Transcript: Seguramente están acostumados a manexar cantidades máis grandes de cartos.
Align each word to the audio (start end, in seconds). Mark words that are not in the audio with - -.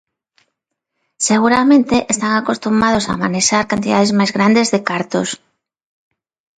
Seguramente 1.27 1.95
están 2.13 2.31
acostumados 2.35 3.05
a 3.07 3.19
manexar 3.23 3.63
cantidades 3.71 4.11
máis 4.17 4.31
grandes 4.37 4.67
de 4.73 4.79
cartos. 4.89 5.29